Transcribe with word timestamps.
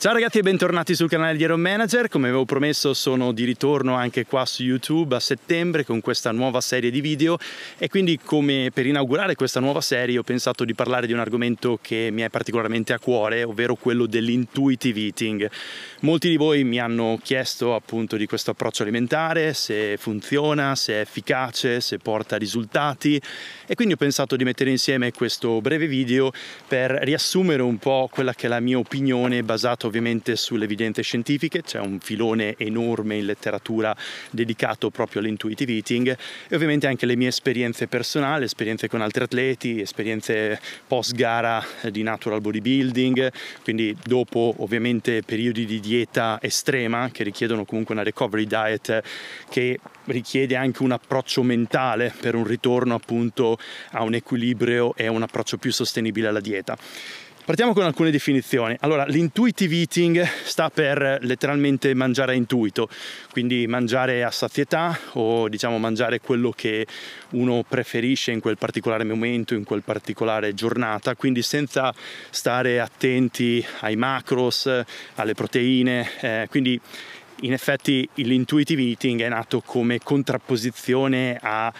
Ciao 0.00 0.12
ragazzi 0.12 0.38
e 0.38 0.42
bentornati 0.42 0.94
sul 0.94 1.08
canale 1.08 1.36
di 1.36 1.42
Iron 1.42 1.60
Manager, 1.60 2.08
come 2.08 2.28
avevo 2.28 2.44
promesso 2.44 2.94
sono 2.94 3.32
di 3.32 3.42
ritorno 3.42 3.96
anche 3.96 4.26
qua 4.26 4.46
su 4.46 4.62
YouTube 4.62 5.16
a 5.16 5.18
settembre 5.18 5.84
con 5.84 6.00
questa 6.00 6.30
nuova 6.30 6.60
serie 6.60 6.92
di 6.92 7.00
video 7.00 7.36
e 7.78 7.88
quindi 7.88 8.20
come 8.22 8.70
per 8.72 8.86
inaugurare 8.86 9.34
questa 9.34 9.58
nuova 9.58 9.80
serie 9.80 10.16
ho 10.16 10.22
pensato 10.22 10.64
di 10.64 10.72
parlare 10.72 11.08
di 11.08 11.14
un 11.14 11.18
argomento 11.18 11.80
che 11.82 12.10
mi 12.12 12.22
è 12.22 12.28
particolarmente 12.28 12.92
a 12.92 13.00
cuore, 13.00 13.42
ovvero 13.42 13.74
quello 13.74 14.06
dell'intuitive 14.06 15.00
eating. 15.00 15.50
Molti 16.02 16.28
di 16.28 16.36
voi 16.36 16.62
mi 16.62 16.78
hanno 16.78 17.18
chiesto 17.20 17.74
appunto 17.74 18.16
di 18.16 18.26
questo 18.26 18.52
approccio 18.52 18.84
alimentare, 18.84 19.52
se 19.52 19.96
funziona, 19.98 20.76
se 20.76 20.92
è 20.92 21.00
efficace, 21.00 21.80
se 21.80 21.98
porta 21.98 22.36
risultati 22.36 23.20
e 23.66 23.74
quindi 23.74 23.94
ho 23.94 23.98
pensato 23.98 24.36
di 24.36 24.44
mettere 24.44 24.70
insieme 24.70 25.10
questo 25.10 25.60
breve 25.60 25.88
video 25.88 26.30
per 26.68 26.92
riassumere 27.02 27.62
un 27.62 27.78
po' 27.78 28.08
quella 28.08 28.32
che 28.32 28.46
è 28.46 28.48
la 28.48 28.60
mia 28.60 28.78
opinione 28.78 29.42
basata 29.42 29.86
ovviamente 29.88 30.36
sulle 30.36 30.64
evidenze 30.64 31.02
scientifiche, 31.02 31.62
c'è 31.62 31.80
un 31.80 31.98
filone 31.98 32.54
enorme 32.56 33.16
in 33.16 33.26
letteratura 33.26 33.96
dedicato 34.30 34.90
proprio 34.90 35.20
all'intuitive 35.20 35.72
eating 35.72 36.16
e 36.48 36.54
ovviamente 36.54 36.86
anche 36.86 37.06
le 37.06 37.16
mie 37.16 37.28
esperienze 37.28 37.88
personali, 37.88 38.44
esperienze 38.44 38.88
con 38.88 39.00
altri 39.00 39.24
atleti, 39.24 39.80
esperienze 39.80 40.60
post 40.86 41.14
gara 41.14 41.64
di 41.90 42.02
natural 42.02 42.40
bodybuilding, 42.40 43.32
quindi 43.62 43.96
dopo 44.04 44.54
ovviamente 44.58 45.22
periodi 45.22 45.64
di 45.64 45.80
dieta 45.80 46.38
estrema 46.40 47.10
che 47.10 47.24
richiedono 47.24 47.64
comunque 47.64 47.94
una 47.94 48.04
recovery 48.04 48.46
diet 48.46 49.02
che 49.48 49.78
richiede 50.04 50.56
anche 50.56 50.82
un 50.82 50.92
approccio 50.92 51.42
mentale 51.42 52.12
per 52.18 52.34
un 52.34 52.44
ritorno 52.44 52.94
appunto 52.94 53.58
a 53.90 54.02
un 54.02 54.14
equilibrio 54.14 54.94
e 54.94 55.08
un 55.08 55.22
approccio 55.22 55.56
più 55.58 55.72
sostenibile 55.72 56.28
alla 56.28 56.40
dieta. 56.40 56.76
Partiamo 57.48 57.72
con 57.72 57.84
alcune 57.84 58.10
definizioni. 58.10 58.76
Allora, 58.80 59.06
l'intuitive 59.06 59.74
eating 59.74 60.22
sta 60.44 60.68
per 60.68 61.20
letteralmente 61.22 61.94
mangiare 61.94 62.32
a 62.32 62.34
intuito, 62.34 62.90
quindi 63.30 63.66
mangiare 63.66 64.22
a 64.22 64.30
sazietà 64.30 64.94
o 65.12 65.48
diciamo 65.48 65.78
mangiare 65.78 66.20
quello 66.20 66.50
che 66.50 66.86
uno 67.30 67.64
preferisce 67.66 68.32
in 68.32 68.40
quel 68.40 68.58
particolare 68.58 69.02
momento, 69.04 69.54
in 69.54 69.64
quel 69.64 69.82
particolare 69.82 70.52
giornata, 70.52 71.16
quindi 71.16 71.40
senza 71.40 71.90
stare 72.28 72.80
attenti 72.80 73.64
ai 73.80 73.96
macros, 73.96 74.70
alle 75.14 75.32
proteine, 75.32 76.06
eh, 76.20 76.46
quindi 76.50 76.78
in 77.42 77.54
effetti 77.54 78.06
l'intuitive 78.16 78.82
eating 78.82 79.22
è 79.22 79.28
nato 79.28 79.62
come 79.62 80.00
contrapposizione 80.00 81.38
a 81.40 81.72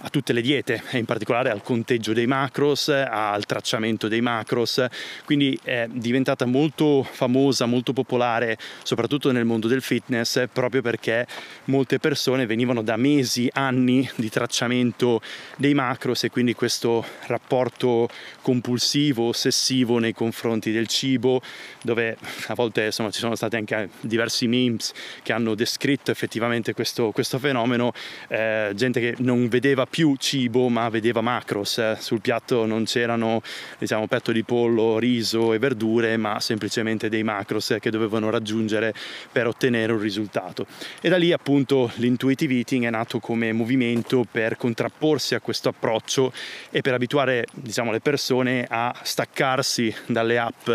a 0.00 0.10
tutte 0.10 0.32
le 0.32 0.40
diete 0.40 0.82
in 0.92 1.04
particolare 1.04 1.50
al 1.50 1.62
conteggio 1.62 2.12
dei 2.12 2.26
macros, 2.26 2.88
al 2.88 3.46
tracciamento 3.46 4.08
dei 4.08 4.20
macros, 4.20 4.84
quindi 5.24 5.58
è 5.62 5.86
diventata 5.90 6.44
molto 6.44 7.02
famosa, 7.02 7.66
molto 7.66 7.92
popolare 7.92 8.58
soprattutto 8.82 9.32
nel 9.32 9.44
mondo 9.44 9.68
del 9.68 9.82
fitness 9.82 10.44
proprio 10.52 10.82
perché 10.82 11.26
molte 11.64 11.98
persone 11.98 12.46
venivano 12.46 12.82
da 12.82 12.96
mesi, 12.96 13.48
anni 13.52 14.08
di 14.16 14.28
tracciamento 14.28 15.20
dei 15.56 15.74
macros 15.74 16.24
e 16.24 16.30
quindi 16.30 16.54
questo 16.54 17.04
rapporto 17.26 18.08
compulsivo, 18.42 19.28
ossessivo 19.28 19.98
nei 19.98 20.12
confronti 20.12 20.72
del 20.72 20.86
cibo 20.86 21.40
dove 21.82 22.16
a 22.48 22.54
volte 22.54 22.86
insomma, 22.86 23.10
ci 23.10 23.20
sono 23.20 23.34
stati 23.34 23.56
anche 23.56 23.88
diversi 24.00 24.46
memes 24.46 24.92
che 25.22 25.32
hanno 25.32 25.54
descritto 25.54 26.10
effettivamente 26.10 26.74
questo, 26.74 27.10
questo 27.12 27.38
fenomeno, 27.38 27.92
eh, 28.28 28.72
gente 28.74 29.00
che 29.00 29.14
non 29.18 29.48
vedeva 29.48 29.85
più 29.88 30.14
cibo 30.16 30.68
ma 30.68 30.88
vedeva 30.88 31.20
macros, 31.20 31.78
eh. 31.78 31.96
sul 31.98 32.20
piatto 32.20 32.66
non 32.66 32.84
c'erano 32.84 33.42
diciamo 33.78 34.06
petto 34.06 34.32
di 34.32 34.42
pollo, 34.42 34.98
riso 34.98 35.52
e 35.52 35.58
verdure 35.58 36.16
ma 36.16 36.40
semplicemente 36.40 37.08
dei 37.08 37.22
macros 37.22 37.76
che 37.80 37.90
dovevano 37.90 38.30
raggiungere 38.30 38.94
per 39.30 39.46
ottenere 39.46 39.92
un 39.92 40.00
risultato 40.00 40.66
e 41.00 41.08
da 41.08 41.16
lì 41.16 41.32
appunto 41.32 41.90
l'intuitive 41.96 42.54
eating 42.54 42.84
è 42.84 42.90
nato 42.90 43.20
come 43.20 43.52
movimento 43.52 44.26
per 44.30 44.56
contrapporsi 44.56 45.34
a 45.34 45.40
questo 45.40 45.68
approccio 45.68 46.32
e 46.70 46.80
per 46.80 46.94
abituare 46.94 47.46
diciamo 47.52 47.92
le 47.92 48.00
persone 48.00 48.66
a 48.68 48.94
staccarsi 49.02 49.94
dalle 50.06 50.38
app 50.38 50.68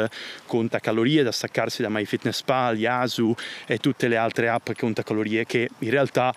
conta 0.46 0.80
calorie, 0.80 1.24
da 1.24 1.32
staccarsi 1.32 1.82
da 1.82 1.90
MyFitnessPal, 1.90 2.78
Yasu 2.78 3.34
e 3.66 3.78
tutte 3.78 4.08
le 4.08 4.18
altre 4.18 4.50
app 4.50 4.72
conta 4.78 5.04
calorie 5.04 5.46
che 5.46 5.70
in 5.80 5.90
realtà 5.90 6.34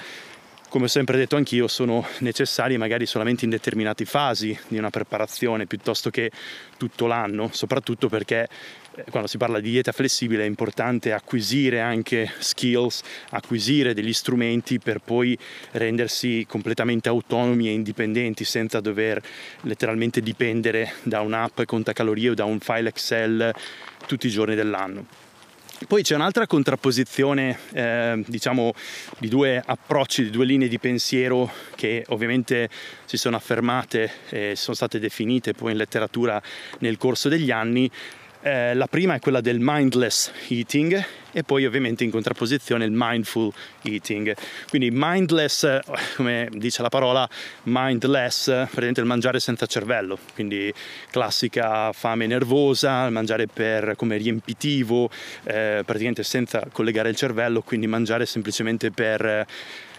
come 0.75 0.87
ho 0.87 0.89
sempre 0.89 1.17
detto 1.17 1.37
anch'io, 1.37 1.69
sono 1.69 2.05
necessari 2.19 2.77
magari 2.77 3.07
solamente 3.07 3.45
in 3.45 3.51
determinate 3.53 4.05
fasi 4.05 4.59
di 4.67 4.77
una 4.77 4.91
preparazione 4.91 5.67
piuttosto 5.67 6.11
che 6.11 6.33
tutto 6.77 7.07
l'anno, 7.07 7.49
soprattutto 7.53 8.09
perché 8.09 8.49
eh, 8.97 9.05
quando 9.09 9.29
si 9.29 9.37
parla 9.37 9.61
di 9.61 9.71
dieta 9.71 9.93
flessibile 9.93 10.43
è 10.43 10.47
importante 10.47 11.12
acquisire 11.12 11.79
anche 11.79 12.29
skills, 12.41 13.03
acquisire 13.31 13.95
degli 13.95 14.12
strumenti 14.12 14.81
per 14.81 14.99
poi 14.99 15.39
rendersi 15.71 16.45
completamente 16.49 17.09
autonomi 17.09 17.69
e 17.69 17.73
indipendenti 17.73 18.43
senza 18.43 18.81
dover 18.81 19.23
letteralmente 19.61 20.23
dipendere 20.23 20.95
da 21.05 21.21
un'app 21.21 21.62
contacalorie 21.67 22.31
o 22.31 22.35
da 22.35 22.47
un 22.47 22.59
file 22.59 22.89
Excel 22.89 23.55
tutti 24.09 24.27
i 24.27 24.31
giorni 24.31 24.56
dell'anno. 24.56 25.24
Poi 25.87 26.03
c'è 26.03 26.15
un'altra 26.15 26.47
contrapposizione, 26.47 27.59
eh, 27.72 28.22
diciamo, 28.27 28.72
di 29.19 29.28
due 29.28 29.62
approcci, 29.65 30.22
di 30.22 30.31
due 30.31 30.47
linee 30.47 30.69
di 30.69 30.78
pensiero 30.78 31.53
che 31.75 32.05
ovviamente 32.09 32.71
si 33.05 33.19
sono 33.19 33.37
affermate 33.37 34.11
e 34.31 34.55
sono 34.56 34.75
state 34.75 34.99
definite 34.99 35.53
poi 35.53 35.73
in 35.73 35.78
letteratura 35.78 36.41
nel 36.78 36.97
corso 36.97 37.28
degli 37.28 37.50
anni, 37.50 37.91
eh, 38.44 38.75
la 38.75 38.87
prima 38.87 39.15
è 39.15 39.21
quella 39.21 39.41
del 39.41 39.56
mindless 39.59 40.31
eating 40.49 41.03
e 41.32 41.43
poi 41.44 41.65
ovviamente 41.65 42.05
in 42.05 42.10
contrapposizione 42.10 42.84
il 42.84 42.93
mindful 42.93 43.50
eating. 43.82 44.34
Quindi 44.69 44.91
mindless, 44.93 45.81
come 46.15 46.50
dice 46.53 46.82
la 46.82 46.91
parola, 46.91 47.27
mindless, 47.65 48.44
praticamente 48.44 49.00
il 49.00 49.06
mangiare 49.06 49.41
senza 49.41 49.65
cervello, 49.65 50.19
quindi 50.34 50.72
classica 51.10 51.91
fame 51.93 52.27
nervosa, 52.27 53.09
mangiare 53.09 53.47
per, 53.47 53.94
come 53.97 54.19
riempitivo, 54.19 55.09
eh, 55.44 55.82
praticamente 55.84 56.22
senza 56.22 56.66
collegare 56.71 57.09
il 57.09 57.16
cervello, 57.16 57.62
quindi 57.62 57.87
mangiare 57.87 58.26
semplicemente 58.26 58.91
per 58.91 59.47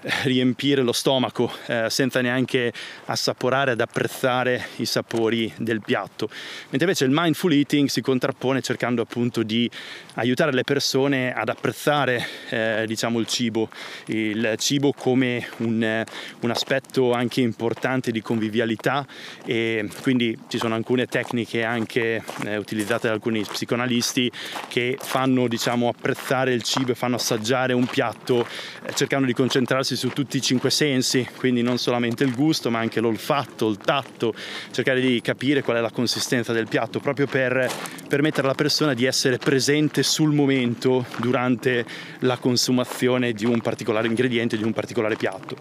riempire 0.24 0.82
lo 0.82 0.92
stomaco 0.92 1.52
eh, 1.68 1.90
senza 1.90 2.22
neanche 2.22 2.72
assaporare 3.06 3.72
ed 3.72 3.82
apprezzare 3.82 4.68
i 4.78 4.86
sapori 4.86 5.52
del 5.58 5.82
piatto. 5.82 6.30
Mentre 6.70 6.88
invece 6.88 7.06
il 7.06 7.12
mindful 7.14 7.54
eating 7.54 7.88
si 7.88 8.02
contrappone 8.02 8.62
cercando 8.62 9.02
appunto 9.02 9.44
di 9.44 9.70
aiutare 10.16 10.54
le 10.54 10.64
persone 10.64 11.34
ad 11.34 11.50
apprezzare 11.50 12.26
eh, 12.50 12.84
diciamo 12.88 13.20
il 13.20 13.28
cibo, 13.28 13.70
il 14.08 14.56
cibo 14.58 14.94
come 14.94 15.48
un, 15.58 16.04
un 16.40 16.50
aspetto 16.50 17.12
anche 17.12 17.42
importante 17.42 18.12
di 18.12 18.22
convivialità 18.22 19.06
e 19.46 19.88
quindi 20.02 20.38
ci 20.48 20.58
sono 20.58 20.76
alcune 20.76 21.08
tecniche 21.08 21.64
anche 21.64 22.24
eh, 22.46 22.58
utilizzate 22.58 23.08
da 23.08 23.14
alcuni 23.14 23.42
psicoanalisti 23.42 24.32
che 24.68 24.98
fanno 25.00 25.48
diciamo 25.48 25.90
apprezzare 25.90 26.54
il 26.54 26.64
cibo 26.64 26.92
e 26.92 26.96
fanno 26.96 27.16
assaggiare 27.16 27.74
un 27.74 27.86
piatto 27.86 28.46
eh, 28.84 28.94
cercando 28.94 29.26
di 29.26 29.34
concentrarsi 29.34 29.95
basandosi 29.96 29.98
su 29.98 30.10
tutti 30.10 30.38
i 30.38 30.42
cinque 30.42 30.70
sensi, 30.70 31.28
quindi 31.38 31.62
non 31.62 31.78
solamente 31.78 32.24
il 32.24 32.36
gusto 32.36 32.70
ma 32.70 32.80
anche 32.80 33.00
l'olfatto, 33.00 33.68
il 33.70 33.78
tatto, 33.78 34.36
cercare 34.72 35.00
di 35.00 35.22
capire 35.22 35.64
qual 35.64 35.78
è 35.78 35.80
la 35.80 35.90
consistenza 35.90 36.54
del 36.54 36.68
piatto, 36.68 37.00
proprio 37.00 37.26
per 37.26 37.70
permettere 38.08 38.46
alla 38.46 38.56
persona 38.56 38.94
di 38.94 39.06
essere 39.06 39.38
presente 39.38 40.04
sul 40.04 40.34
momento 40.34 41.06
durante 41.18 41.86
la 42.20 42.38
consumazione 42.38 43.34
di 43.34 43.46
un 43.46 43.62
particolare 43.62 44.08
ingrediente, 44.08 44.58
di 44.58 44.64
un 44.64 44.74
particolare 44.74 45.16
piatto. 45.16 45.56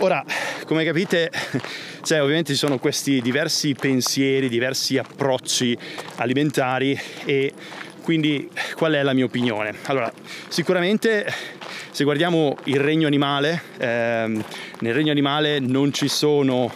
Ora, 0.00 0.24
come 0.66 0.84
capite, 0.84 1.30
cioè, 2.02 2.20
ovviamente 2.20 2.52
ci 2.52 2.58
sono 2.58 2.78
questi 2.78 3.20
diversi 3.20 3.74
pensieri, 3.74 4.48
diversi 4.48 4.98
approcci 4.98 5.76
alimentari 6.16 6.98
e 7.24 7.52
quindi 8.02 8.50
qual 8.74 8.92
è 8.92 9.02
la 9.02 9.14
mia 9.14 9.24
opinione? 9.24 9.74
Allora, 9.86 10.12
sicuramente 10.48 11.26
se 11.94 12.02
guardiamo 12.02 12.56
il 12.64 12.80
regno 12.80 13.06
animale, 13.06 13.62
ehm, 13.78 14.44
nel 14.80 14.94
regno 14.94 15.12
animale 15.12 15.60
non 15.60 15.92
ci 15.92 16.08
sono 16.08 16.68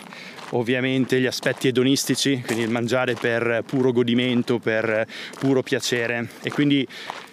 ovviamente 0.51 1.21
gli 1.21 1.27
aspetti 1.27 1.67
edonistici, 1.67 2.41
quindi 2.47 2.63
il 2.63 2.71
mangiare 2.71 3.15
per 3.15 3.65
puro 3.67 3.91
godimento, 3.91 4.61
per 4.61 5.05
puro 5.41 5.65
piacere. 5.65 6.29
E 6.41 6.53
quindi 6.53 6.87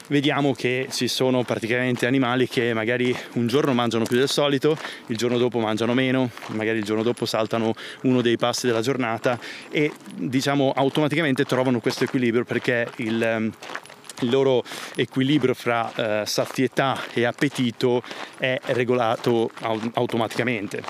vediamo 0.07 0.53
che 0.53 0.87
ci 0.89 1.07
sono 1.07 1.43
praticamente 1.43 2.07
animali 2.07 2.47
che 2.47 2.73
magari 2.73 3.15
un 3.33 3.45
giorno 3.45 3.71
mangiano 3.75 4.05
più 4.05 4.17
del 4.17 4.29
solito, 4.29 4.75
il 5.05 5.15
giorno 5.15 5.37
dopo 5.37 5.59
mangiano 5.59 5.93
meno, 5.93 6.31
magari 6.53 6.79
il 6.79 6.83
giorno 6.85 7.03
dopo 7.03 7.27
saltano 7.27 7.71
uno 8.01 8.21
dei 8.21 8.35
passi 8.35 8.65
della 8.65 8.81
giornata 8.81 9.39
e 9.69 9.91
diciamo 10.15 10.73
automaticamente 10.75 11.43
trovano 11.43 11.79
questo 11.79 12.03
equilibrio 12.03 12.45
perché 12.45 12.87
il 12.95 13.53
il 14.21 14.29
loro 14.29 14.63
equilibrio 14.95 15.53
fra 15.53 16.21
eh, 16.21 16.25
sazietà 16.25 16.99
e 17.13 17.25
appetito 17.25 18.03
è 18.37 18.59
regolato 18.67 19.49
automaticamente. 19.93 20.83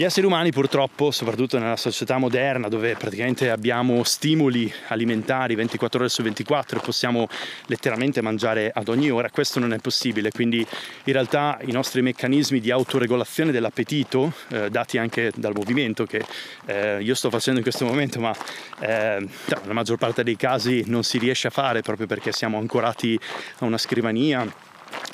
Gli 0.00 0.04
esseri 0.04 0.24
umani 0.24 0.50
purtroppo, 0.50 1.10
soprattutto 1.10 1.58
nella 1.58 1.76
società 1.76 2.16
moderna 2.16 2.68
dove 2.68 2.94
praticamente 2.96 3.50
abbiamo 3.50 4.02
stimoli 4.02 4.72
alimentari 4.88 5.54
24 5.54 5.98
ore 5.98 6.08
su 6.08 6.22
24 6.22 6.78
e 6.78 6.80
possiamo 6.82 7.28
letteralmente 7.66 8.22
mangiare 8.22 8.70
ad 8.74 8.88
ogni 8.88 9.10
ora, 9.10 9.28
questo 9.28 9.58
non 9.58 9.74
è 9.74 9.78
possibile, 9.78 10.30
quindi 10.30 10.66
in 11.04 11.12
realtà 11.12 11.58
i 11.66 11.72
nostri 11.72 12.00
meccanismi 12.00 12.60
di 12.60 12.70
autoregolazione 12.70 13.52
dell'appetito, 13.52 14.32
eh, 14.48 14.70
dati 14.70 14.96
anche 14.96 15.32
dal 15.36 15.52
movimento 15.54 16.06
che 16.06 16.24
eh, 16.64 17.02
io 17.02 17.14
sto 17.14 17.28
facendo 17.28 17.58
in 17.58 17.64
questo 17.64 17.84
momento, 17.84 18.20
ma 18.20 18.34
eh, 18.78 19.28
nella 19.60 19.74
maggior 19.74 19.98
parte 19.98 20.24
dei 20.24 20.36
casi 20.36 20.82
non 20.86 21.02
si 21.02 21.18
riesce 21.18 21.48
a 21.48 21.50
fare 21.50 21.82
proprio 21.82 22.06
perché 22.06 22.32
siamo 22.32 22.56
ancorati 22.56 23.20
a 23.58 23.66
una 23.66 23.76
scrivania 23.76 24.50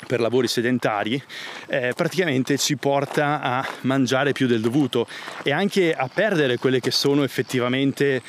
per 0.07 0.21
lavori 0.21 0.47
sedentari, 0.47 1.21
eh, 1.67 1.93
praticamente 1.95 2.57
ci 2.57 2.77
porta 2.77 3.41
a 3.41 3.67
mangiare 3.81 4.31
più 4.31 4.47
del 4.47 4.61
dovuto 4.61 5.05
e 5.43 5.51
anche 5.51 5.93
a 5.93 6.09
perdere 6.11 6.57
quelle 6.57 6.79
che 6.79 6.91
sono 6.91 7.23
effettivamente 7.23 8.21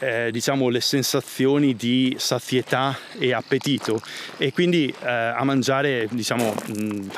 eh, 0.00 0.30
diciamo 0.32 0.68
le 0.68 0.80
sensazioni 0.80 1.76
di 1.76 2.16
sazietà 2.18 2.98
e 3.18 3.32
appetito. 3.32 4.00
E 4.38 4.52
quindi 4.52 4.92
eh, 5.02 5.08
a 5.08 5.44
mangiare 5.44 6.08
diciamo 6.10 6.54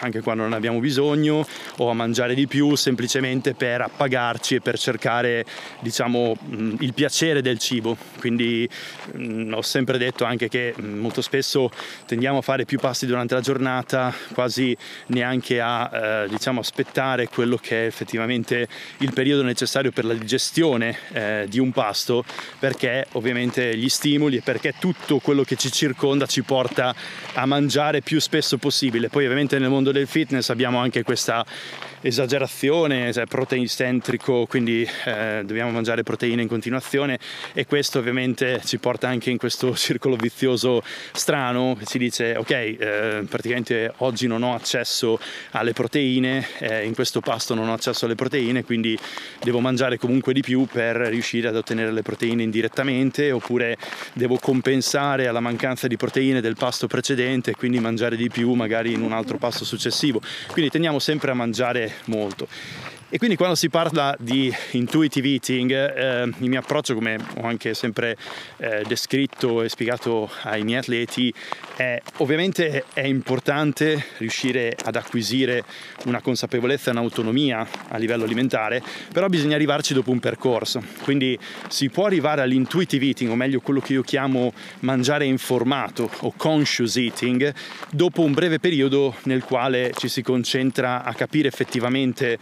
anche 0.00 0.20
quando 0.20 0.43
non 0.43 0.53
abbiamo 0.53 0.81
bisogno 0.81 1.47
o 1.76 1.88
a 1.88 1.94
mangiare 1.94 2.35
di 2.35 2.47
più 2.47 2.75
semplicemente 2.75 3.55
per 3.55 3.81
appagarci 3.81 4.56
e 4.56 4.61
per 4.61 4.79
cercare 4.79 5.44
diciamo 5.81 6.37
il 6.81 6.93
piacere 6.93 7.41
del 7.41 7.59
cibo. 7.59 7.97
Quindi 8.19 8.69
mh, 9.12 9.53
ho 9.55 9.62
sempre 9.62 9.99
detto 9.99 10.25
anche 10.25 10.49
che 10.49 10.75
molto 10.79 11.23
spesso 11.23 11.70
tendiamo 12.06 12.38
a 12.38 12.43
fare 12.43 12.65
più 12.65 12.79
passi 12.79 13.06
durante 13.06 13.35
la 13.35 13.41
giornata 13.41 14.07
quasi 14.32 14.76
neanche 15.06 15.60
a 15.60 15.90
eh, 15.93 16.28
diciamo 16.28 16.60
aspettare 16.60 17.28
quello 17.28 17.56
che 17.56 17.82
è 17.82 17.87
effettivamente 17.87 18.69
il 18.99 19.12
periodo 19.12 19.43
necessario 19.43 19.90
per 19.90 20.05
la 20.05 20.14
digestione 20.14 20.96
eh, 21.12 21.46
di 21.49 21.58
un 21.58 21.72
pasto 21.72 22.25
perché 22.58 23.06
ovviamente 23.12 23.76
gli 23.76 23.88
stimoli 23.88 24.37
e 24.37 24.43
perché 24.43 24.75
tutto 24.78 25.19
quello 25.19 25.43
che 25.43 25.56
ci 25.56 25.70
circonda 25.70 26.26
ci 26.26 26.43
porta 26.43 26.94
a 27.34 27.46
mangiare 27.46 28.00
più 28.00 28.20
spesso 28.20 28.58
possibile. 28.58 29.08
Poi 29.08 29.25
ovviamente 29.25 29.58
nel 29.58 29.70
mondo 29.70 29.93
del 29.93 30.06
fitness 30.06 30.49
abbiamo 30.50 30.78
anche 30.78 31.02
questa 31.02 31.44
esagerazione, 32.00 33.12
cioè 33.12 33.27
proteinicentrico, 33.27 34.47
quindi 34.47 34.89
eh, 35.05 35.43
dobbiamo 35.45 35.71
mangiare 35.71 36.03
proteine 36.03 36.43
in 36.43 36.49
continuazione 36.49 37.19
e 37.53 37.67
questo 37.67 37.99
ovviamente 37.99 38.61
ci 38.65 38.79
porta 38.79 39.09
anche 39.09 39.31
in 39.31 39.39
questo 39.39 39.75
circolo 39.77 40.17
vizioso 40.17 40.83
strano, 41.12 41.77
si 41.85 41.99
dice 41.99 42.37
ok, 42.37 42.50
eh, 42.50 43.25
praticamente 43.29 43.93
oggi 43.99 44.27
non 44.27 44.43
ho 44.43 44.55
accesso 44.55 45.19
alle 45.53 45.73
proteine, 45.73 46.47
eh, 46.59 46.85
in 46.85 46.95
questo 46.95 47.21
pasto 47.21 47.55
non 47.55 47.69
ho 47.69 47.73
accesso 47.73 48.05
alle 48.05 48.15
proteine, 48.15 48.65
quindi 48.65 48.99
devo 49.43 49.61
mangiare 49.61 49.99
comunque 49.99 50.33
di 50.33 50.43
più 50.43 50.67
per 50.67 50.97
riuscire 50.97 51.49
ad 51.49 51.56
ottenere 51.56 51.93
le 51.93 52.03
proteine 52.03 52.43
indirettamente 52.43 53.31
oppure 53.31 53.77
devo 54.12 54.39
compensare 54.39 55.27
alla 55.27 55.41
mancanza 55.41 55.87
di 55.87 55.97
proteine 55.97 56.41
del 56.41 56.56
pasto 56.56 56.87
precedente 56.87 57.51
e 57.51 57.55
quindi 57.55 57.79
mangiare 57.81 58.17
di 58.17 58.29
più 58.29 58.53
magari 58.53 58.93
in 58.93 59.03
un 59.03 59.12
altro 59.12 59.39
pasto 59.39 59.65
successivo. 59.65 60.21
Quindi 60.53 60.71
tendiamo 60.71 60.99
sempre 60.99 61.31
a 61.31 61.35
mangiare 61.35 61.88
molto. 62.06 62.49
E 63.10 63.16
quindi 63.16 63.37
quando 63.37 63.55
si 63.55 63.70
parla 63.70 64.14
di 64.19 64.55
intuitive 64.72 65.28
eating, 65.28 65.70
eh, 65.70 66.25
il 66.25 66.49
mio 66.50 66.58
approccio, 66.58 66.93
come 66.93 67.16
ho 67.38 67.46
anche 67.46 67.72
sempre 67.72 68.19
eh, 68.58 68.84
descritto 68.87 69.62
e 69.62 69.70
spiegato 69.70 70.31
ai 70.43 70.62
miei 70.62 70.81
atleti, 70.81 71.32
è 71.75 71.99
ovviamente 72.16 72.84
è 72.93 73.06
importante 73.06 74.05
riuscire 74.19 74.76
ad 74.84 74.94
acquisire 74.96 75.64
una 76.05 76.20
consapevolezza 76.20 76.90
e 76.90 76.93
un'autonomia 76.93 77.66
a 77.88 77.96
livello 77.96 78.25
alimentare, 78.25 78.82
però 79.10 79.28
bisogna 79.28 79.55
arrivarci 79.55 79.94
dopo 79.94 80.10
un 80.10 80.20
percorso. 80.20 80.82
Quindi 81.02 81.38
si 81.69 81.88
può 81.88 82.05
arrivare 82.05 82.43
all'intuitive 82.43 83.06
eating, 83.06 83.31
o 83.31 83.37
meglio 83.37 83.60
quello 83.60 83.81
che 83.81 83.94
io 83.94 84.02
chiamo 84.02 84.52
mangiare 84.81 85.25
informato 85.25 86.10
o 86.20 86.34
conscious 86.37 86.96
eating, 86.96 87.55
dopo 87.90 88.20
un 88.20 88.34
breve 88.34 88.58
periodo 88.58 89.14
nel 89.22 89.44
quale 89.44 89.93
ci 89.96 90.08
si 90.08 90.20
concentra 90.20 91.05
a 91.05 91.14
capire 91.14 91.49
effettivamente 91.49 92.38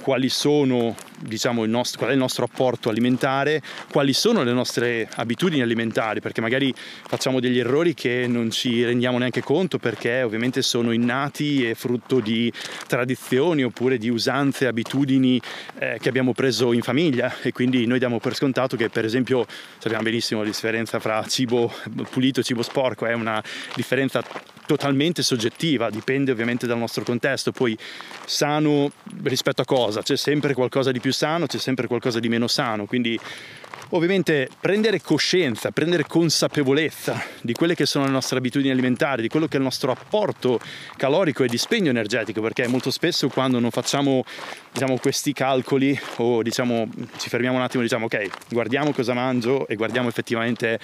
quali 0.00 0.28
sono, 0.28 0.94
diciamo, 1.20 1.64
nostro, 1.66 1.98
qual 1.98 2.10
è 2.10 2.14
il 2.14 2.18
nostro 2.18 2.44
apporto 2.44 2.88
alimentare, 2.88 3.62
quali 3.90 4.12
sono 4.12 4.42
le 4.42 4.52
nostre 4.52 5.08
abitudini 5.14 5.62
alimentari, 5.62 6.20
perché 6.20 6.40
magari 6.40 6.72
facciamo 6.74 7.40
degli 7.40 7.58
errori 7.58 7.94
che 7.94 8.26
non 8.26 8.50
ci 8.50 8.84
rendiamo 8.84 9.18
neanche 9.18 9.42
conto 9.42 9.78
perché 9.78 10.22
ovviamente 10.22 10.62
sono 10.62 10.92
innati 10.92 11.68
e 11.68 11.74
frutto 11.74 12.20
di 12.20 12.52
tradizioni 12.86 13.62
oppure 13.62 13.98
di 13.98 14.08
usanze, 14.08 14.66
abitudini 14.66 15.40
eh, 15.78 15.98
che 16.00 16.08
abbiamo 16.08 16.32
preso 16.32 16.72
in 16.72 16.82
famiglia 16.82 17.40
e 17.42 17.52
quindi 17.52 17.86
noi 17.86 17.98
diamo 17.98 18.18
per 18.18 18.34
scontato 18.34 18.76
che 18.76 18.88
per 18.88 19.04
esempio 19.04 19.46
sappiamo 19.78 20.04
benissimo 20.04 20.40
la 20.40 20.46
differenza 20.46 20.98
fra 20.98 21.24
cibo 21.26 21.72
pulito 22.10 22.40
e 22.40 22.42
cibo 22.42 22.62
sporco, 22.62 23.06
è 23.06 23.12
una 23.12 23.42
differenza 23.74 24.22
totalmente 24.70 25.22
soggettiva, 25.22 25.90
dipende 25.90 26.30
ovviamente 26.30 26.68
dal 26.68 26.78
nostro 26.78 27.02
contesto, 27.02 27.50
poi 27.50 27.76
sano 28.24 28.92
rispetto 29.24 29.62
a 29.62 29.64
cosa? 29.64 30.00
C'è 30.00 30.16
sempre 30.16 30.54
qualcosa 30.54 30.92
di 30.92 31.00
più 31.00 31.09
sano, 31.12 31.46
c'è 31.46 31.58
sempre 31.58 31.86
qualcosa 31.86 32.20
di 32.20 32.28
meno 32.28 32.46
sano, 32.46 32.86
quindi 32.86 33.18
ovviamente 33.90 34.48
prendere 34.60 35.00
coscienza, 35.00 35.70
prendere 35.70 36.04
consapevolezza 36.06 37.22
di 37.40 37.52
quelle 37.52 37.74
che 37.74 37.86
sono 37.86 38.04
le 38.04 38.10
nostre 38.10 38.38
abitudini 38.38 38.70
alimentari, 38.70 39.22
di 39.22 39.28
quello 39.28 39.46
che 39.46 39.54
è 39.54 39.56
il 39.56 39.64
nostro 39.64 39.90
apporto 39.90 40.60
calorico 40.96 41.44
e 41.44 41.48
dispendio 41.48 41.90
energetico, 41.90 42.40
perché 42.40 42.66
molto 42.68 42.90
spesso 42.90 43.28
quando 43.28 43.58
non 43.58 43.70
facciamo 43.70 44.24
diciamo, 44.72 44.98
questi 44.98 45.32
calcoli 45.32 45.98
o 46.16 46.42
diciamo, 46.42 46.88
ci 47.16 47.28
fermiamo 47.28 47.56
un 47.56 47.62
attimo 47.62 47.82
e 47.82 47.86
diciamo 47.86 48.06
ok, 48.06 48.28
guardiamo 48.50 48.92
cosa 48.92 49.14
mangio 49.14 49.66
e 49.66 49.74
guardiamo 49.74 50.08
effettivamente 50.08 50.78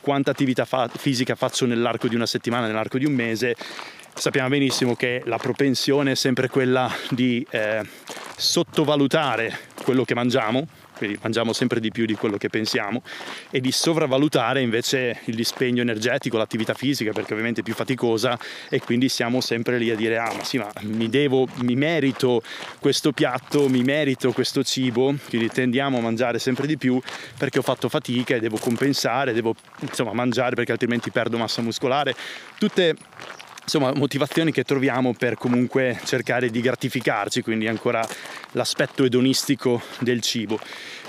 quanta 0.00 0.30
attività 0.30 0.64
fa- 0.64 0.88
fisica 0.88 1.34
faccio 1.34 1.66
nell'arco 1.66 2.08
di 2.08 2.14
una 2.14 2.26
settimana, 2.26 2.66
nell'arco 2.66 2.98
di 2.98 3.04
un 3.04 3.12
mese, 3.12 3.56
sappiamo 4.14 4.48
benissimo 4.48 4.94
che 4.94 5.22
la 5.24 5.38
propensione 5.38 6.12
è 6.12 6.14
sempre 6.14 6.48
quella 6.48 6.90
di 7.10 7.44
eh, 7.50 7.82
sottovalutare 8.42 9.56
quello 9.84 10.04
che 10.04 10.14
mangiamo 10.14 10.66
quindi 11.02 11.18
mangiamo 11.20 11.52
sempre 11.52 11.80
di 11.80 11.90
più 11.90 12.06
di 12.06 12.14
quello 12.14 12.36
che 12.36 12.48
pensiamo, 12.48 13.02
e 13.50 13.60
di 13.60 13.72
sopravvalutare 13.72 14.60
invece 14.60 15.18
il 15.24 15.34
dispendio 15.34 15.82
energetico, 15.82 16.36
l'attività 16.36 16.74
fisica, 16.74 17.10
perché 17.10 17.32
ovviamente 17.32 17.60
è 17.60 17.64
più 17.64 17.74
faticosa 17.74 18.38
e 18.68 18.78
quindi 18.80 19.08
siamo 19.08 19.40
sempre 19.40 19.78
lì 19.78 19.90
a 19.90 19.96
dire 19.96 20.18
ah 20.18 20.32
ma 20.32 20.44
sì 20.44 20.58
ma 20.58 20.70
mi 20.82 21.08
devo, 21.08 21.48
mi 21.62 21.74
merito 21.74 22.40
questo 22.78 23.10
piatto, 23.10 23.68
mi 23.68 23.82
merito 23.82 24.30
questo 24.30 24.62
cibo, 24.62 25.12
quindi 25.28 25.48
tendiamo 25.48 25.98
a 25.98 26.00
mangiare 26.00 26.38
sempre 26.38 26.68
di 26.68 26.76
più 26.76 27.00
perché 27.36 27.58
ho 27.58 27.62
fatto 27.62 27.88
fatica 27.88 28.36
e 28.36 28.40
devo 28.40 28.58
compensare, 28.58 29.32
devo 29.32 29.56
insomma 29.80 30.12
mangiare 30.12 30.54
perché 30.54 30.70
altrimenti 30.70 31.10
perdo 31.10 31.36
massa 31.36 31.62
muscolare, 31.62 32.14
tutte 32.58 32.94
insomma 33.62 33.92
motivazioni 33.94 34.52
che 34.52 34.64
troviamo 34.64 35.14
per 35.14 35.36
comunque 35.36 35.98
cercare 36.04 36.50
di 36.50 36.60
gratificarci, 36.60 37.42
quindi 37.42 37.68
ancora 37.68 38.06
l'aspetto 38.52 39.04
edonistico 39.04 39.82
del 40.00 40.20
cibo. 40.20 40.58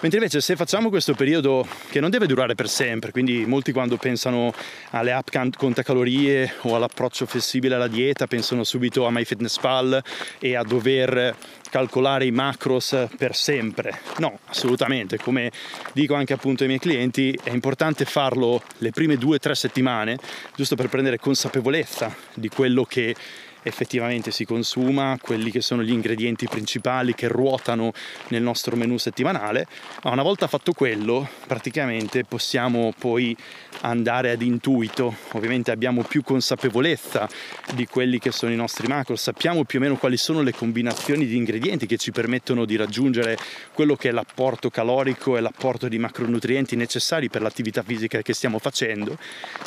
Mentre 0.01 0.19
invece 0.19 0.41
se 0.41 0.57
facciamo 0.57 0.89
questo 0.89 1.13
periodo 1.13 1.65
che 1.89 2.01
non 2.01 2.09
deve 2.09 2.27
durare 2.27 2.55
per 2.55 2.67
sempre, 2.67 3.11
quindi 3.11 3.45
molti 3.45 3.71
quando 3.71 3.95
pensano 3.95 4.53
alle 4.89 5.13
app 5.13 5.29
contacalorie 5.55 6.55
o 6.61 6.75
all'approccio 6.75 7.25
flessibile 7.25 7.75
alla 7.75 7.87
dieta 7.87 8.27
pensano 8.27 8.65
subito 8.65 9.05
a 9.05 9.11
MyFitnessPal 9.11 10.03
e 10.39 10.55
a 10.55 10.63
dover 10.63 11.33
calcolare 11.69 12.25
i 12.25 12.31
macros 12.31 13.07
per 13.17 13.33
sempre. 13.33 13.97
No, 14.17 14.39
assolutamente, 14.47 15.17
come 15.17 15.51
dico 15.93 16.15
anche 16.15 16.33
appunto 16.33 16.63
ai 16.63 16.67
miei 16.67 16.81
clienti, 16.81 17.39
è 17.41 17.51
importante 17.51 18.03
farlo 18.03 18.61
le 18.79 18.91
prime 18.91 19.17
due 19.17 19.37
o 19.37 19.39
tre 19.39 19.55
settimane, 19.55 20.17
giusto 20.53 20.75
per 20.75 20.89
prendere 20.89 21.17
consapevolezza 21.17 22.13
di 22.33 22.49
quello 22.49 22.83
che 22.83 23.15
effettivamente 23.63 24.31
si 24.31 24.45
consuma, 24.45 25.17
quelli 25.21 25.49
che 25.49 25.61
sono 25.61 25.81
gli 25.83 25.91
ingredienti 25.91 26.47
principali 26.47 27.15
che 27.15 27.27
ruotano 27.27 27.91
nel 28.29 28.41
nostro 28.41 28.75
menù 28.75 28.97
settimanale, 28.97 29.67
ma 30.03 30.11
una 30.11 30.23
volta 30.23 30.47
fatto 30.47 30.73
quello 30.73 31.27
praticamente 31.47 32.23
possiamo 32.25 32.93
poi 32.97 33.35
andare 33.81 34.31
ad 34.31 34.41
intuito, 34.41 35.15
ovviamente 35.31 35.71
abbiamo 35.71 36.03
più 36.03 36.23
consapevolezza 36.23 37.27
di 37.73 37.85
quelli 37.85 38.19
che 38.19 38.31
sono 38.31 38.51
i 38.51 38.55
nostri 38.55 38.87
macro, 38.87 39.15
sappiamo 39.15 39.63
più 39.63 39.79
o 39.79 39.81
meno 39.81 39.95
quali 39.95 40.17
sono 40.17 40.41
le 40.41 40.53
combinazioni 40.53 41.25
di 41.25 41.35
ingredienti 41.35 41.85
che 41.85 41.97
ci 41.97 42.11
permettono 42.11 42.65
di 42.65 42.75
raggiungere 42.75 43.37
quello 43.73 43.95
che 43.95 44.09
è 44.09 44.11
l'apporto 44.11 44.69
calorico 44.69 45.37
e 45.37 45.41
l'apporto 45.41 45.87
di 45.87 45.97
macronutrienti 45.97 46.75
necessari 46.75 47.29
per 47.29 47.41
l'attività 47.41 47.83
fisica 47.83 48.21
che 48.21 48.33
stiamo 48.33 48.59
facendo. 48.59 49.17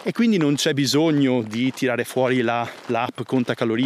E 0.02 0.12
quindi 0.12 0.36
non 0.36 0.54
c'è 0.54 0.72
bisogno 0.72 1.42
di 1.42 1.72
tirare 1.72 2.04
fuori 2.04 2.42
la, 2.42 2.68
l'app 2.86 3.22
conta 3.24 3.54
calorie 3.54 3.85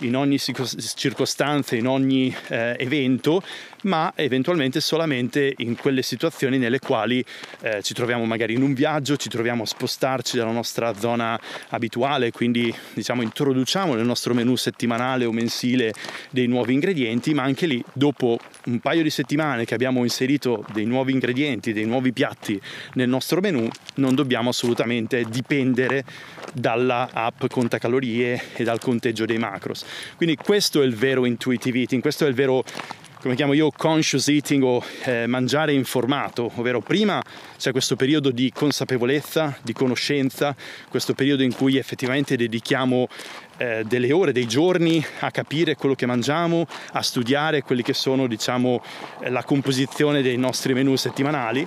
in 0.00 0.16
ogni 0.16 0.38
circostanza, 0.38 1.76
in 1.76 1.86
ogni 1.86 2.34
eh, 2.48 2.76
evento, 2.78 3.42
ma 3.82 4.12
eventualmente 4.16 4.80
solamente 4.80 5.54
in 5.58 5.76
quelle 5.76 6.02
situazioni 6.02 6.58
nelle 6.58 6.78
quali 6.78 7.24
eh, 7.60 7.82
ci 7.82 7.94
troviamo 7.94 8.24
magari 8.24 8.54
in 8.54 8.62
un 8.62 8.74
viaggio, 8.74 9.16
ci 9.16 9.28
troviamo 9.28 9.62
a 9.62 9.66
spostarci 9.66 10.36
dalla 10.36 10.50
nostra 10.50 10.94
zona 10.94 11.38
abituale, 11.68 12.30
quindi 12.30 12.74
diciamo 12.94 13.22
introduciamo 13.22 13.94
nel 13.94 14.06
nostro 14.06 14.34
menu 14.34 14.56
settimanale 14.56 15.24
o 15.24 15.32
mensile 15.32 15.92
dei 16.30 16.46
nuovi 16.46 16.72
ingredienti, 16.72 17.34
ma 17.34 17.42
anche 17.42 17.66
lì 17.66 17.82
dopo 17.92 18.38
un 18.66 18.80
paio 18.80 19.02
di 19.02 19.10
settimane 19.10 19.64
che 19.64 19.74
abbiamo 19.74 20.02
inserito 20.02 20.64
dei 20.72 20.84
nuovi 20.84 21.12
ingredienti, 21.12 21.72
dei 21.72 21.84
nuovi 21.84 22.12
piatti 22.12 22.60
nel 22.94 23.08
nostro 23.08 23.40
menu, 23.40 23.68
non 23.96 24.14
dobbiamo 24.14 24.50
assolutamente 24.50 25.24
dipendere 25.24 26.04
dalla 26.52 27.08
app 27.12 27.46
contacalorie 27.46 28.40
e 28.54 28.64
dal 28.64 28.80
conteggio 28.80 29.24
dei 29.24 29.38
macros. 29.38 29.84
Quindi 30.16 30.36
questo 30.36 30.82
è 30.82 30.84
il 30.84 30.94
vero 30.94 31.24
intuitive 31.24 31.78
eating, 31.80 32.02
questo 32.02 32.24
è 32.24 32.28
il 32.28 32.34
vero 32.34 32.64
come 33.22 33.36
chiamo 33.36 33.52
io, 33.52 33.70
conscious 33.70 34.26
eating 34.26 34.64
o 34.64 34.82
eh, 35.04 35.28
mangiare 35.28 35.72
informato, 35.72 36.50
ovvero 36.56 36.80
prima 36.80 37.22
c'è 37.56 37.70
questo 37.70 37.94
periodo 37.94 38.32
di 38.32 38.50
consapevolezza, 38.52 39.56
di 39.62 39.72
conoscenza, 39.72 40.56
questo 40.88 41.14
periodo 41.14 41.44
in 41.44 41.54
cui 41.54 41.76
effettivamente 41.76 42.36
dedichiamo 42.36 43.06
eh, 43.62 43.84
delle 43.86 44.10
ore, 44.10 44.32
dei 44.32 44.48
giorni 44.48 45.04
a 45.20 45.30
capire 45.30 45.76
quello 45.76 45.94
che 45.94 46.04
mangiamo, 46.04 46.66
a 46.94 47.02
studiare 47.02 47.62
quelli 47.62 47.82
che 47.82 47.94
sono 47.94 48.26
diciamo 48.26 48.82
la 49.28 49.44
composizione 49.44 50.20
dei 50.20 50.36
nostri 50.36 50.74
menù 50.74 50.96
settimanali 50.96 51.64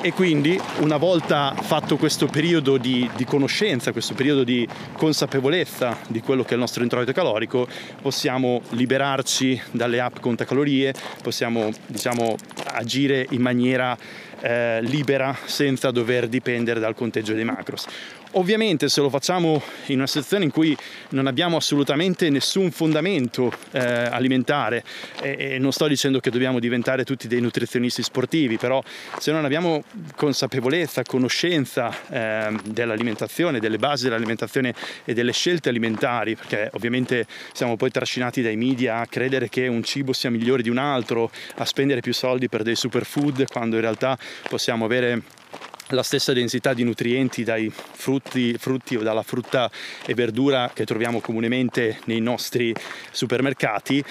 e 0.00 0.12
quindi 0.12 0.58
una 0.78 0.96
volta 0.96 1.54
fatto 1.60 1.96
questo 1.96 2.26
periodo 2.26 2.78
di, 2.78 3.10
di, 3.16 3.24
conoscenza, 3.24 3.92
questo 3.92 4.14
periodo 4.14 4.44
di 4.44 4.66
consapevolezza 4.96 5.98
di 6.06 6.20
quello 6.20 6.42
che 6.42 6.50
è 6.50 6.54
il 6.54 6.60
nostro 6.60 6.82
introito 6.82 7.12
calorico, 7.12 7.68
possiamo 8.00 8.62
liberarci 8.70 9.60
dalle 9.72 10.00
app 10.00 10.18
contacalorie, 10.20 10.94
possiamo 11.22 11.70
diciamo 11.86 12.36
agire 12.72 13.26
in 13.30 13.42
maniera 13.42 13.96
eh, 14.40 14.80
libera 14.82 15.36
senza 15.44 15.90
dover 15.90 16.28
dipendere 16.28 16.78
dal 16.78 16.94
conteggio 16.94 17.32
dei 17.32 17.44
macros. 17.44 17.86
Ovviamente 18.38 18.90
se 18.90 19.00
lo 19.00 19.08
facciamo 19.08 19.62
in 19.86 19.96
una 19.96 20.06
situazione 20.06 20.44
in 20.44 20.50
cui 20.50 20.76
non 21.10 21.26
abbiamo 21.26 21.56
assolutamente 21.56 22.28
nessun 22.28 22.70
fondamento 22.70 23.50
eh, 23.70 23.80
alimentare 23.80 24.84
e, 25.22 25.54
e, 25.54 25.58
non 25.58 25.72
sto 25.72 25.86
dicendo 25.86 26.20
che 26.20 26.28
dobbiamo 26.28 26.58
diventare 26.58 27.04
tutti 27.04 27.28
dei 27.28 27.40
nutrizionisti 27.40 28.02
sportivi, 28.02 28.58
però 28.58 28.82
se 29.18 29.32
non 29.32 29.46
abbiamo 29.46 29.84
consapevolezza, 30.16 31.02
conoscenza 31.02 31.90
eh, 32.10 32.54
dell'alimentazione, 32.66 33.58
delle 33.58 33.78
basi 33.78 34.04
dell'alimentazione 34.04 34.74
e 35.06 35.14
delle 35.14 35.32
scelte 35.32 35.70
alimentari, 35.70 36.36
perché 36.36 36.68
ovviamente 36.74 37.26
siamo 37.54 37.76
poi 37.76 37.90
trascinati 37.90 38.42
dai 38.42 38.56
media 38.56 38.98
a 38.98 39.06
credere 39.06 39.48
che 39.48 39.66
un 39.66 39.82
cibo 39.82 40.12
sia 40.12 40.28
migliore 40.28 40.62
di 40.62 40.68
un 40.68 40.76
altro, 40.76 41.30
a 41.54 41.64
spendere 41.64 42.00
più 42.00 42.12
soldi 42.12 42.50
per 42.50 42.62
dei 42.62 42.76
superfood, 42.76 43.46
quando 43.50 43.76
in 43.76 43.80
realtà 43.80 44.18
possiamo 44.50 44.84
avere 44.84 45.22
la 45.88 46.02
stessa 46.02 46.32
densità 46.32 46.74
di 46.74 46.82
nutrienti 46.82 47.44
dai 47.44 47.70
frutti, 47.70 48.56
frutti, 48.58 48.96
o 48.96 49.02
dalla 49.02 49.22
frutta 49.22 49.70
e 50.04 50.14
verdura 50.14 50.70
che 50.74 50.84
troviamo 50.84 51.20
comunemente 51.20 52.00
nei 52.04 52.20
nostri 52.20 52.74
supermercati, 53.10 54.04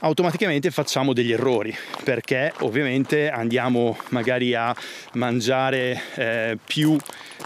automaticamente 0.00 0.70
facciamo 0.70 1.14
degli 1.14 1.32
errori 1.32 1.74
perché 2.04 2.52
ovviamente 2.60 3.30
andiamo 3.30 3.96
magari 4.10 4.54
a 4.54 4.74
mangiare 5.12 6.02
eh, 6.16 6.58
più 6.62 6.98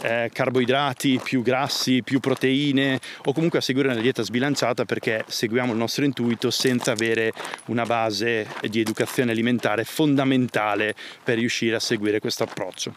eh, 0.02 0.30
carboidrati, 0.32 1.20
più 1.22 1.42
grassi, 1.42 2.02
più 2.02 2.18
proteine 2.18 2.98
o 3.24 3.32
comunque 3.32 3.60
a 3.60 3.62
seguire 3.62 3.88
una 3.88 4.00
dieta 4.00 4.22
sbilanciata 4.22 4.84
perché 4.84 5.24
seguiamo 5.28 5.72
il 5.72 5.78
nostro 5.78 6.04
intuito 6.04 6.50
senza 6.50 6.92
avere 6.92 7.32
una 7.66 7.84
base 7.84 8.48
di 8.68 8.80
educazione 8.80 9.30
alimentare 9.30 9.84
fondamentale 9.84 10.94
per 11.22 11.38
riuscire 11.38 11.76
a 11.76 11.80
seguire 11.80 12.18
questo 12.18 12.42
approccio. 12.42 12.92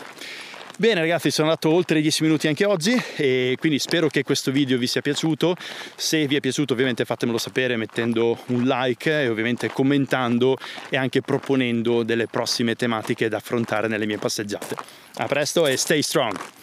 Bene 0.75 1.01
ragazzi, 1.01 1.30
sono 1.30 1.50
andato 1.50 1.70
oltre 1.70 2.01
10 2.01 2.24
minuti 2.24 2.48
anche 2.48 2.65
oggi 2.65 3.00
e 3.15 3.56
quindi 3.60 3.77
spero 3.77 4.08
che 4.08 4.24
questo 4.24 4.51
video 4.51 4.80
vi 4.80 4.88
sia 4.88 5.01
piaciuto. 5.01 5.56
Se 5.96 6.25
vi 6.25 6.36
è 6.36 6.39
piaciuto 6.39 6.74
ovviamente 6.74 7.06
fatemelo 7.06 7.38
sapere 7.38 7.77
mettendo 7.77 8.39
un 8.48 8.63
like 8.63 9.22
e 9.22 9.30
ovviamente 9.30 9.70
commentando 9.70 10.58
e 10.89 10.98
anche 10.98 11.22
proponendo 11.22 12.01
delle 12.01 12.25
prossime 12.25 12.74
tematiche 12.75 13.30
da 13.30 13.38
affrontare 13.38 13.88
nelle 13.88 14.08
mie 14.08 14.18
passeggiate. 14.18 14.75
A 15.18 15.27
presto 15.27 15.68
e 15.68 15.77
stay 15.77 16.01
strong! 16.01 16.62